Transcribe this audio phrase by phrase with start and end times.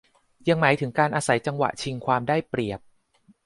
[0.47, 2.79] ยังหมายถึงการอาศัยจังหวะชิงความได้เปรียบ